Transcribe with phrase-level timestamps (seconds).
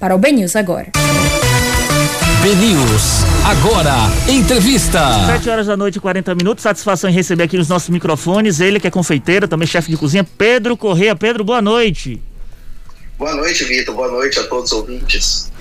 [0.00, 0.90] Para o BNews agora.
[2.42, 3.94] BNews agora
[4.32, 4.98] entrevista.
[5.26, 6.62] 7 horas da noite, 40 minutos.
[6.62, 10.24] Satisfação em receber aqui nos nossos microfones ele que é confeiteiro, também chefe de cozinha,
[10.24, 11.14] Pedro Correia.
[11.14, 12.18] Pedro, boa noite.
[13.18, 13.94] Boa noite, Vitor.
[13.94, 15.52] Boa noite a todos os ouvintes.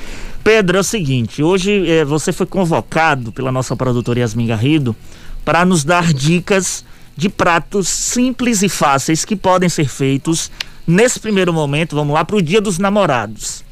[0.41, 4.95] Pedro, é o seguinte, hoje eh, você foi convocado pela nossa produtora Yasmin Garrido
[5.43, 10.49] para nos dar dicas de pratos simples e fáceis que podem ser feitos
[10.87, 13.67] nesse primeiro momento, vamos lá, para o Dia dos Namorados.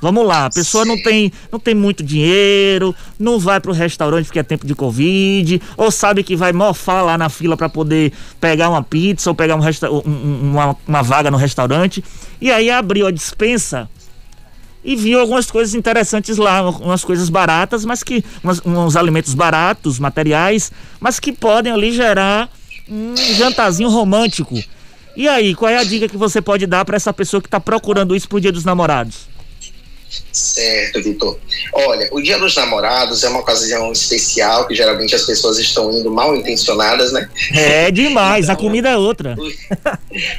[0.00, 4.26] Vamos lá, a pessoa não tem, não tem muito dinheiro, não vai para o restaurante
[4.26, 8.12] porque é tempo de Covid, ou sabe que vai mofar lá na fila para poder
[8.40, 10.00] pegar uma pizza ou pegar um resta um,
[10.52, 12.04] uma, uma vaga no restaurante.
[12.40, 13.88] E aí abriu a dispensa
[14.84, 18.24] e viu algumas coisas interessantes lá, umas coisas baratas, mas que.
[18.42, 22.48] Umas, uns alimentos baratos, materiais, mas que podem ali gerar
[22.88, 24.62] um jantarzinho romântico.
[25.16, 27.58] E aí, qual é a dica que você pode dar para essa pessoa que está
[27.58, 29.28] procurando isso pro Dia dos Namorados?
[30.32, 31.38] Certo, Vitor.
[31.72, 36.10] Olha, o Dia dos Namorados é uma ocasião especial que geralmente as pessoas estão indo
[36.10, 37.28] mal intencionadas, né?
[37.52, 39.36] É demais, então, a comida é outra.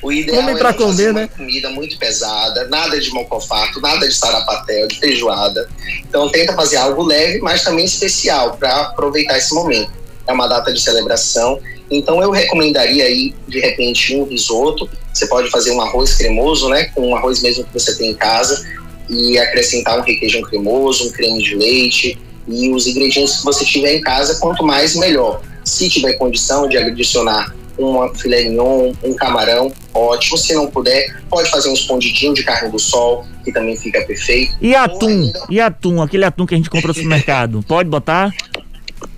[0.01, 1.29] O, o ideal Come pra é comer, né?
[1.35, 5.69] comida muito pesada, nada de mocofato, nada de sarapatel, de feijoada.
[6.07, 9.91] Então tenta fazer algo leve, mas também especial para aproveitar esse momento.
[10.27, 14.89] É uma data de celebração, então eu recomendaria aí de repente um risoto.
[15.13, 16.85] Você pode fazer um arroz cremoso, né?
[16.95, 18.63] Com um arroz mesmo que você tem em casa
[19.09, 23.95] e acrescentar um requeijão cremoso, um creme de leite e os ingredientes que você tiver
[23.95, 25.41] em casa, quanto mais melhor.
[25.63, 30.37] Se tiver condição de adicionar uma filé mignon, um camarão, ótimo.
[30.37, 34.53] Se não puder, pode fazer um escondidinho de carne do sol, que também fica perfeito.
[34.61, 35.07] E atum?
[35.07, 35.45] Ainda...
[35.49, 36.01] E atum?
[36.01, 38.33] Aquele atum que a gente compra no supermercado, pode botar?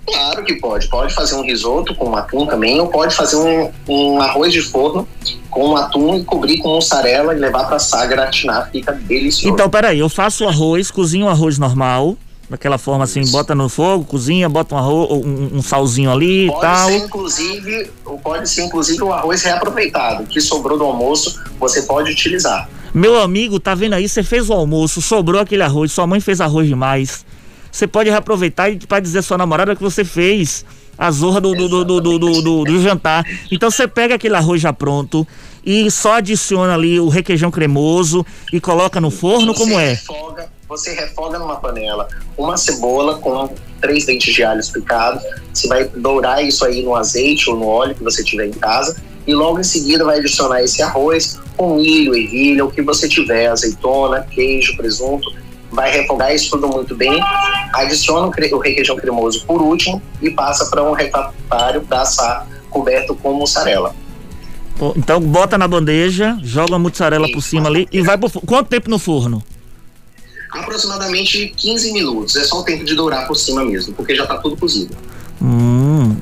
[0.06, 0.88] Claro que pode.
[0.88, 5.06] Pode fazer um risoto com atum também, ou pode fazer um, um arroz de forno
[5.50, 9.48] com atum e cobrir com mussarela e levar para assar, gratinar, fica delicioso.
[9.48, 12.16] Então, peraí, eu faço o arroz, cozinho o arroz normal,
[12.50, 13.32] daquela forma assim, Isso.
[13.32, 16.88] bota no fogo, cozinha, bota um, arroz, um, um salzinho ali pode e tal.
[16.88, 17.90] Ser, inclusive,
[18.22, 22.68] pode ser inclusive o arroz reaproveitado, que sobrou do almoço, você pode utilizar.
[22.92, 24.08] Meu amigo, tá vendo aí?
[24.08, 27.24] Você fez o almoço, sobrou aquele arroz, sua mãe fez arroz demais
[27.72, 30.62] você pode reaproveitar e para dizer à sua namorada que você fez
[30.98, 33.24] a zorra do, do, do, do, jantar.
[33.50, 35.26] Então você pega aquele arroz já pronto
[35.64, 39.98] e só adiciona ali o requeijão cremoso e coloca no forno, como é?
[40.68, 45.22] Você refoga numa panela uma cebola com três dentes de alho picados.
[45.52, 48.96] Você vai dourar isso aí no azeite ou no óleo que você tiver em casa.
[49.26, 53.46] E logo em seguida vai adicionar esse arroz com milho, ervilha, o que você tiver,
[53.46, 55.32] azeitona, queijo, presunto
[55.72, 57.18] vai refogar isso tudo muito bem,
[57.72, 63.32] adiciona o requeijão cremoso por último e passa para um refratário para assar coberto com
[63.32, 63.94] mussarela.
[64.96, 68.90] Então bota na bandeja, joga a mussarela por cima ali e vai por quanto tempo
[68.90, 69.42] no forno?
[70.50, 72.36] Aproximadamente 15 minutos.
[72.36, 74.94] É só o tempo de dourar por cima mesmo, porque já está tudo cozido.
[75.40, 75.71] Hum,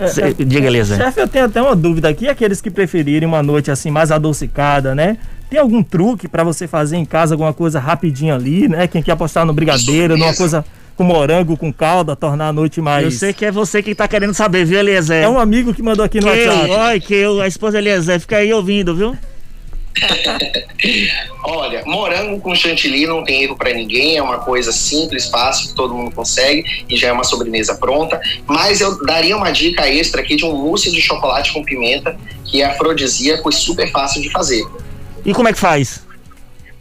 [0.01, 0.97] é, é diga, Eliezer.
[0.97, 4.95] Chefe, eu tenho até uma dúvida aqui, aqueles que preferirem uma noite assim mais adocicada,
[4.95, 5.17] né?
[5.49, 8.87] Tem algum truque para você fazer em casa alguma coisa rapidinho ali, né?
[8.87, 10.65] Quem quer apostar no brigadeiro, numa coisa
[10.97, 13.05] com morango, com calda, tornar a noite mais.
[13.05, 15.25] Eu sei que é você que tá querendo saber, viu, Eliezer?
[15.25, 16.71] É um amigo que mandou aqui no que WhatsApp.
[16.71, 19.17] Eu, oi, que eu, a esposa Eliezer, fica aí ouvindo, viu?
[21.45, 25.75] Olha, morango com chantilly não tem erro para ninguém, é uma coisa simples, fácil, que
[25.75, 28.21] todo mundo consegue e já é uma sobremesa pronta.
[28.47, 32.63] Mas eu daria uma dica extra aqui de um mousse de chocolate com pimenta, que
[32.63, 34.65] é afrodisíaco e super fácil de fazer.
[35.25, 36.03] E como é que faz?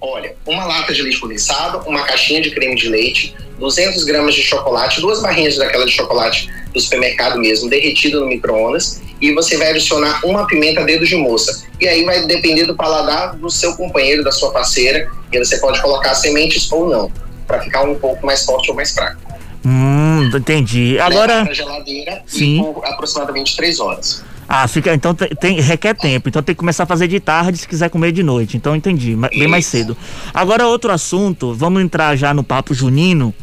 [0.01, 4.41] Olha, uma lata de leite condensado, uma caixinha de creme de leite, 200 gramas de
[4.41, 9.69] chocolate, duas barrinhas daquela de chocolate do supermercado mesmo, derretido no micro-ondas, e você vai
[9.71, 11.63] adicionar uma pimenta dedo de moça.
[11.79, 15.81] E aí vai depender do paladar do seu companheiro, da sua parceira, e você pode
[15.81, 17.11] colocar sementes ou não,
[17.47, 19.19] para ficar um pouco mais forte ou mais fraco.
[19.65, 20.97] Hum, entendi.
[20.99, 21.39] Agora.
[21.39, 22.63] Leva geladeira Sim.
[22.63, 24.23] por aproximadamente três horas.
[24.47, 24.93] Ah, fica.
[24.95, 26.27] Então tem, requer tempo.
[26.27, 28.57] Então tem que começar a fazer de tarde se quiser comer de noite.
[28.57, 29.95] Então entendi, bem mais cedo.
[30.33, 33.33] Agora outro assunto, vamos entrar já no papo junino.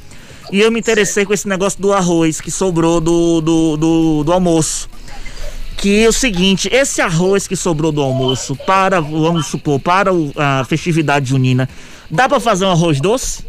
[0.50, 4.32] E eu me interessei com esse negócio do arroz que sobrou do, do, do, do
[4.32, 4.88] almoço.
[5.76, 10.64] Que é o seguinte, esse arroz que sobrou do almoço para, vamos supor, para a
[10.64, 11.68] festividade junina,
[12.10, 13.44] dá para fazer um arroz doce?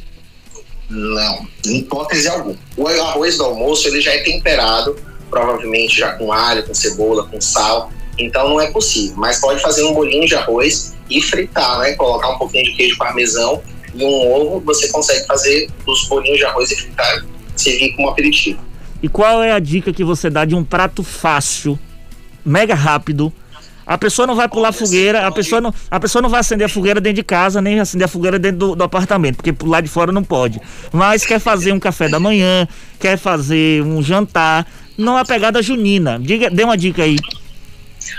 [0.89, 2.56] Não, em hipótese alguma.
[2.75, 4.95] O arroz do almoço ele já é temperado
[5.29, 7.91] provavelmente já com alho, com cebola, com sal.
[8.18, 9.15] Então não é possível.
[9.18, 11.94] Mas pode fazer um bolinho de arroz e fritar, né?
[11.94, 13.62] Colocar um pouquinho de queijo parmesão
[13.94, 17.25] e um ovo, você consegue fazer os bolinhos de arroz e fritar,
[17.56, 18.59] servir como aperitivo.
[19.01, 21.77] E qual é a dica que você dá de um prato fácil,
[22.47, 23.31] mega rápido,
[23.85, 26.69] A pessoa não vai pular fogueira, a pessoa não, a pessoa não vai acender a
[26.69, 29.88] fogueira dentro de casa, nem acender a fogueira dentro do, do apartamento, porque lá de
[29.88, 30.59] fora não pode.
[30.91, 32.67] Mas quer fazer um café da manhã,
[32.99, 34.67] quer fazer um jantar,
[34.97, 36.19] não é pegada junina.
[36.19, 37.15] Diga, dê uma dica aí.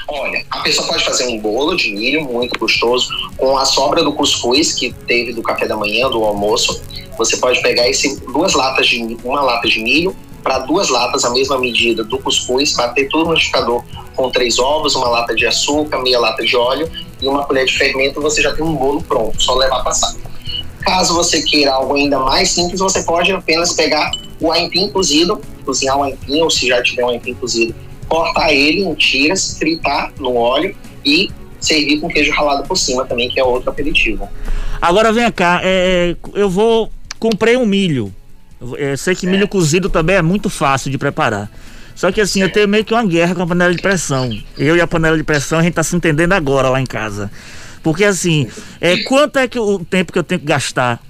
[0.08, 4.14] Olha, a pessoa pode fazer um bolo de milho muito gostoso com a sobra do
[4.14, 6.82] cuscuz que teve do café da manhã, do almoço.
[7.19, 10.16] Você pode pegar esse duas latas de uma lata de milho
[10.48, 13.84] para duas latas a mesma medida do cuscuz, bater tudo no liquidificador
[14.16, 16.90] com três ovos, uma lata de açúcar, meia lata de óleo
[17.20, 20.14] e uma colher de fermento, você já tem um bolo pronto, só levar passar.
[20.80, 24.10] Caso você queira algo ainda mais simples, você pode apenas pegar
[24.40, 27.74] o aipim cozido, cozinhar o aipim, ou se já tiver um aipim cozido,
[28.08, 30.74] cortar ele em tiras, fritar no óleo
[31.04, 31.30] e
[31.60, 34.26] servir com queijo ralado por cima também, que é outro aperitivo.
[34.80, 38.14] Agora vem cá, é, eu vou comprei um milho.
[38.60, 41.50] Eu sei que milho cozido também é muito fácil de preparar.
[41.94, 44.31] Só que assim, eu tenho meio que uma guerra com a panela de pressão.
[44.56, 47.31] Eu e a panela de pressão, a gente tá se entendendo agora lá em casa.
[47.82, 48.49] Porque assim,
[48.81, 51.00] é, quanto é que o tempo que eu tenho que gastar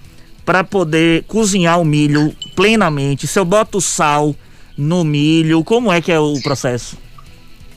[0.45, 3.27] para poder cozinhar o milho plenamente?
[3.27, 4.35] Se eu boto sal,
[4.79, 5.65] no milho?
[5.65, 6.97] Como é que é o processo?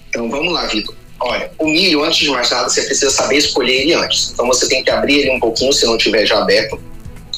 [0.09, 0.95] Então vamos lá, Vitor.
[1.19, 4.31] Olha, o milho, antes de mais nada, você precisa saber escolher ele antes.
[4.31, 6.79] Então você tem que abrir ele um pouquinho, se não tiver já aberto,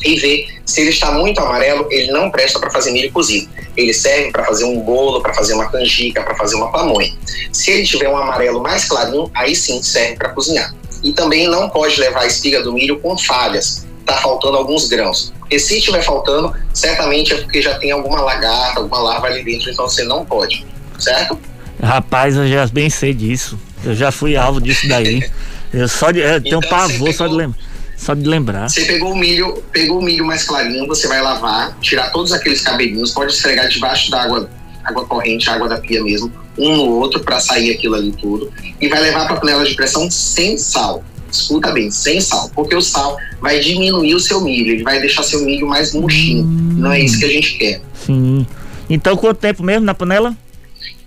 [0.04, 3.50] e ver se ele está muito amarelo, ele não presta para fazer milho cozido.
[3.76, 7.14] Ele serve para fazer um bolo, para fazer uma canjica, para fazer uma pamonha.
[7.52, 10.74] Se ele tiver um amarelo mais clarinho, aí sim serve para cozinhar.
[11.04, 13.86] E também não pode levar a espiga do milho com falhas.
[14.00, 15.34] Está faltando alguns grãos.
[15.40, 19.70] Porque se estiver faltando, certamente é porque já tem alguma lagarta, alguma larva ali dentro,
[19.70, 20.66] então você não pode,
[21.00, 21.38] certo?
[21.82, 23.60] Rapaz, eu já bem sei disso.
[23.84, 25.30] Eu já fui alvo disso daí.
[25.74, 27.58] Eu só de, eu tenho então, pavor pegou, só de lembrar.
[28.04, 28.70] Só de lembrar.
[28.70, 32.60] Você pegou o milho, pegou o milho mais clarinho, você vai lavar, tirar todos aqueles
[32.60, 34.50] cabelinhos, pode esfregar debaixo da água,
[34.84, 38.52] água corrente, água da pia mesmo, um no outro para sair aquilo ali tudo,
[38.82, 42.82] e vai levar para panela de pressão sem sal escuta bem, sem sal, porque o
[42.82, 46.44] sal vai diminuir o seu milho, ele vai deixar seu milho mais murchinho.
[46.44, 46.76] Hum.
[46.78, 47.82] Não é isso que a gente quer.
[48.06, 48.46] Sim.
[48.90, 50.38] Então quanto tempo mesmo na panela?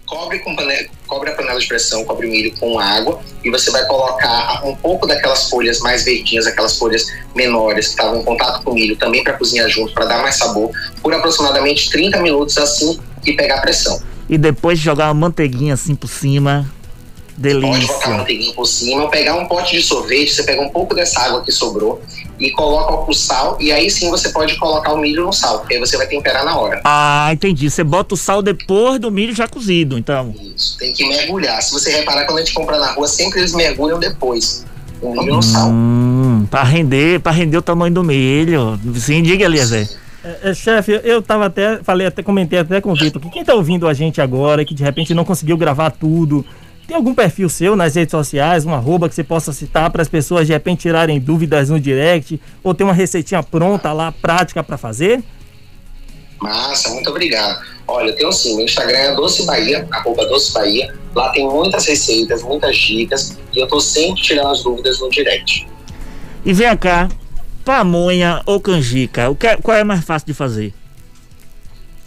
[0.06, 3.70] Cobre, com panela, cobre a panela de pressão, cobre o milho com água e você
[3.70, 8.62] vai colocar um pouco daquelas folhas mais verdinhas, aquelas folhas menores que estavam em contato
[8.62, 10.70] com o milho, também para cozinhar junto, para dar mais sabor,
[11.02, 14.00] por aproximadamente 30 minutos assim que pegar a pressão.
[14.28, 16.68] E depois jogar uma manteiguinha assim por cima,
[17.36, 17.70] Delícia.
[17.70, 21.20] Pode botar manteiguinha por cima, pegar um pote de sorvete, você pega um pouco dessa
[21.20, 22.00] água que sobrou
[22.38, 25.74] e coloca o sal, e aí sim você pode colocar o milho no sal, porque
[25.74, 26.80] aí você vai temperar na hora.
[26.84, 27.70] Ah, entendi.
[27.70, 30.34] Você bota o sal depois do milho já cozido, então.
[30.54, 31.62] Isso, tem que mergulhar.
[31.62, 34.64] Se você reparar, quando a gente compra na rua, sempre eles mergulham depois.
[35.02, 35.70] O milho hum, no sal.
[36.50, 38.78] Pra render, pra render o tamanho do milho.
[38.98, 39.88] Sim, diga, Eliezer.
[40.24, 43.44] É, é, chefe, eu tava até, falei, até comentei até com o Vitor, que quem
[43.44, 46.44] tá ouvindo a gente agora, que de repente não conseguiu gravar tudo,
[46.86, 50.08] tem algum perfil seu nas redes sociais, um arroba que você possa citar para as
[50.08, 54.78] pessoas de repente tirarem dúvidas no direct ou tem uma receitinha pronta lá, prática para
[54.78, 55.22] fazer?
[56.40, 57.64] Massa, muito obrigado.
[57.88, 60.94] Olha, eu tenho sim, meu Instagram é Doce Bahia, arroba Doce Bahia.
[61.14, 65.66] Lá tem muitas receitas, muitas dicas e eu tô sempre tirando as dúvidas no direct.
[66.44, 67.08] E vem cá,
[67.64, 70.72] pamonha ou canjica, o que, é, qual é mais fácil de fazer?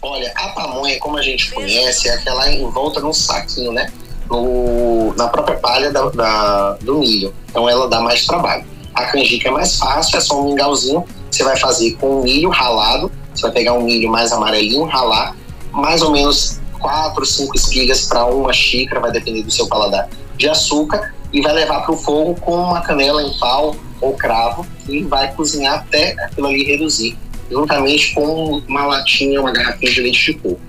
[0.00, 3.92] Olha, a pamonha, como a gente conhece, é aquela envolta num saquinho, né?
[4.30, 7.34] No, na própria palha da, da, do milho.
[7.48, 8.64] Então ela dá mais trabalho.
[8.94, 11.04] A canjica é mais fácil, é só um mingauzinho.
[11.30, 13.10] Você vai fazer com milho ralado.
[13.34, 15.34] Você vai pegar um milho mais amarelinho, ralar
[15.72, 20.48] mais ou menos quatro, cinco espigas para uma xícara, vai depender do seu paladar, de
[20.48, 25.02] açúcar e vai levar para o fogo com uma canela em pau ou cravo e
[25.04, 27.16] vai cozinhar até aquilo ali reduzir,
[27.50, 30.60] juntamente com uma latinha, uma garrafinha de leite de coco.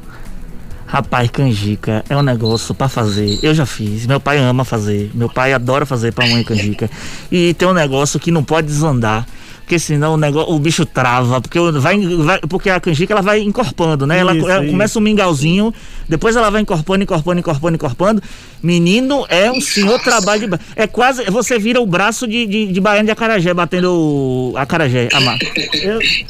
[0.91, 3.39] Rapaz, canjica é um negócio para fazer.
[3.41, 4.05] Eu já fiz.
[4.05, 5.09] Meu pai ama fazer.
[5.13, 6.91] Meu pai adora fazer pra mãe canjica.
[7.31, 9.25] E tem um negócio que não pode desandar.
[9.61, 11.39] Porque senão o, negócio, o bicho trava.
[11.39, 14.19] Porque, vai, vai, porque a canjica ela vai encorpando, né?
[14.19, 15.73] Ela, ela começa um mingauzinho,
[16.09, 18.23] depois ela vai encorpando, encorpando, encorpando, encorpando.
[18.61, 20.59] Menino, é um senhor trabalho de.
[20.75, 21.23] É quase.
[21.31, 25.39] Você vira o braço de, de, de baiano de acarajé, batendo acarajé, amado.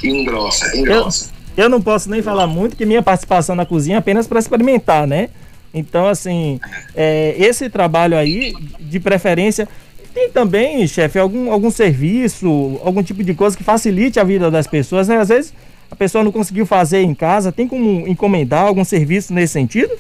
[0.04, 1.26] engrossa, engrossa.
[1.26, 4.40] Eu, eu não posso nem falar muito que minha participação na cozinha é apenas para
[4.40, 5.30] experimentar, né?
[5.74, 6.60] Então, assim,
[6.96, 9.68] é, esse trabalho aí, de preferência,
[10.14, 14.68] tem também, chefe, algum, algum serviço, algum tipo de coisa que facilite a vida das
[14.68, 15.18] pessoas, né?
[15.18, 15.54] Às vezes
[15.90, 19.92] a pessoa não conseguiu fazer em casa, tem como encomendar algum serviço nesse sentido?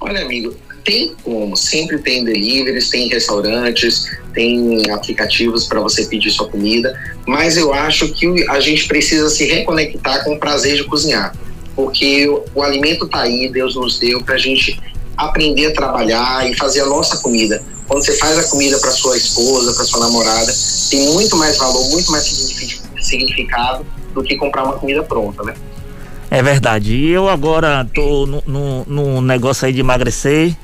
[0.00, 6.48] Olha, amigo, tem como, sempre tem deliveries, tem restaurantes, tem aplicativos para você pedir sua
[6.48, 11.34] comida, mas eu acho que a gente precisa se reconectar com o prazer de cozinhar,
[11.76, 14.80] porque o, alimento está aí, Deus nos deu para a gente
[15.16, 17.62] aprender a trabalhar e fazer a nossa comida.
[17.86, 20.52] Quando você faz a comida para sua esposa, para sua namorada,
[20.90, 22.24] tem muito mais valor, muito mais
[23.00, 25.54] significado do que comprar uma comida pronta, né?
[26.32, 26.94] É verdade.
[26.94, 30.56] E eu agora tô no, no, no negócio aí de emagrecer.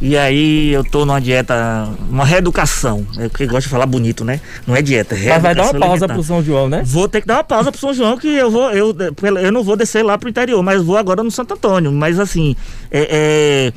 [0.00, 3.04] E aí eu tô numa dieta, uma reeducação.
[3.18, 4.40] É que gosto de falar bonito, né?
[4.64, 6.14] Não é dieta, é Mas vai dar uma pausa alimentar.
[6.14, 6.82] pro São João, né?
[6.86, 8.94] Vou ter que dar uma pausa pro São João, que eu vou, eu,
[9.42, 11.90] eu não vou descer lá pro interior, mas vou agora no Santo Antônio.
[11.90, 12.54] Mas assim,
[12.88, 13.72] é, é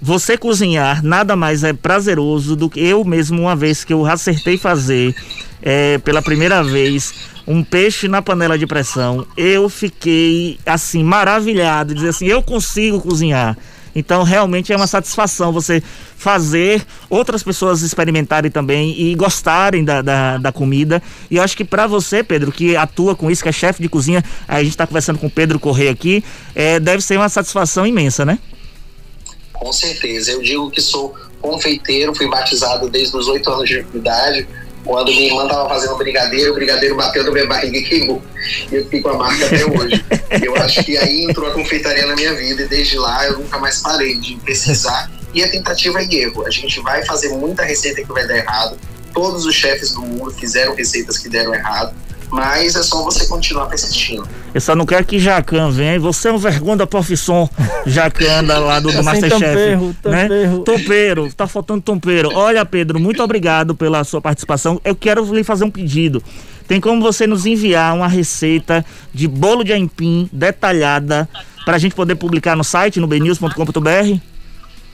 [0.00, 4.56] você cozinhar nada mais é prazeroso do que eu mesmo, uma vez que eu acertei
[4.56, 5.14] fazer
[5.62, 7.12] é, pela primeira vez
[7.50, 13.58] um peixe na panela de pressão, eu fiquei assim maravilhado, dizer assim, eu consigo cozinhar.
[13.92, 15.82] Então realmente é uma satisfação você
[16.16, 21.02] fazer outras pessoas experimentarem também e gostarem da, da, da comida.
[21.28, 23.88] E eu acho que para você, Pedro, que atua com isso, que é chefe de
[23.88, 26.22] cozinha, a gente está conversando com o Pedro Correia aqui,
[26.54, 28.38] é, deve ser uma satisfação imensa, né?
[29.52, 30.30] Com certeza.
[30.30, 34.46] Eu digo que sou confeiteiro, fui batizado desde os oito anos de idade
[34.90, 38.20] quando minha irmã estava fazendo brigadeiro, o brigadeiro bateu na minha barriga e queimou.
[38.72, 40.04] E eu fiquei com a marca até hoje.
[40.44, 43.56] eu acho que aí entrou a confeitaria na minha vida e desde lá eu nunca
[43.58, 45.08] mais parei de pesquisar.
[45.32, 46.44] E a tentativa e erro.
[46.44, 48.76] A gente vai fazer muita receita que vai dar errado.
[49.14, 51.94] Todos os chefes do mundo fizeram receitas que deram errado
[52.30, 54.26] mas é só você continuar persistindo.
[54.54, 55.98] Eu só não quero que Jacan venha.
[56.00, 57.48] Você é um vergonha da profissão,
[57.86, 59.96] Jacan, lá do, do Masterchef.
[60.04, 60.28] Né?
[60.64, 62.30] Tompeiro, tá faltando tompeiro.
[62.34, 64.80] Olha, Pedro, muito obrigado pela sua participação.
[64.84, 66.22] Eu quero lhe fazer um pedido.
[66.66, 71.28] Tem como você nos enviar uma receita de bolo de aipim detalhada
[71.64, 74.20] para a gente poder publicar no site, no bnews.com.br?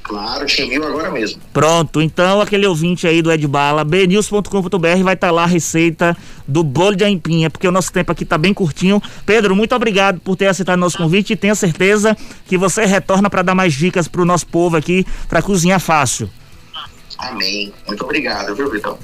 [0.07, 1.41] Claro, te envio agora mesmo.
[1.53, 6.17] Pronto, então aquele ouvinte aí do Ed Bala, bnews.com.br vai estar tá lá a receita
[6.47, 9.03] do bolo de aipinha, porque o nosso tempo aqui está bem curtinho.
[9.25, 13.43] Pedro, muito obrigado por ter aceitado nosso convite e tenha certeza que você retorna para
[13.43, 16.31] dar mais dicas para o nosso povo aqui para cozinhar fácil.
[17.19, 17.73] Amém.
[17.85, 18.97] Muito obrigado, viu, Vitão?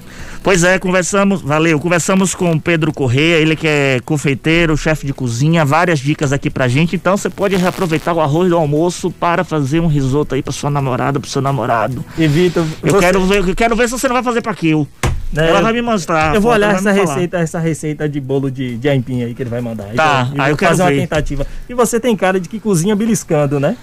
[0.42, 5.64] Pois é, conversamos, valeu, conversamos com Pedro Correia, ele que é confeiteiro, chefe de cozinha,
[5.64, 9.78] várias dicas aqui pra gente, então você pode reaproveitar o arroz do almoço para fazer
[9.78, 12.04] um risoto aí pra sua namorada, pro seu namorado.
[12.18, 12.98] E Vitor, eu você...
[12.98, 14.88] quero ver, eu quero ver se você não vai fazer pra quilo.
[15.32, 15.48] Né?
[15.48, 16.34] Ela vai me mostrar.
[16.34, 19.48] Eu vou olhar essa receita, essa receita de bolo de, de aipim aí que ele
[19.48, 19.86] vai mandar.
[19.94, 20.94] Tá, aí eu quero fazer ver.
[20.94, 21.46] uma tentativa.
[21.68, 23.76] E você tem cara de que cozinha beliscando, né?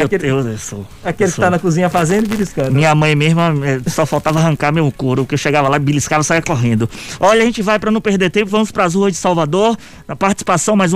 [0.00, 0.86] Eu, aquele, eu, eu sou.
[1.04, 2.72] Aquele eu que tá na cozinha fazendo e beliscando.
[2.72, 6.24] Minha mãe mesmo eh, só faltava arrancar meu couro, que eu chegava lá, beliscava e
[6.24, 6.88] saia correndo.
[7.18, 9.76] Olha, a gente vai para não perder tempo, vamos para as ruas de Salvador,
[10.08, 10.88] na participação mais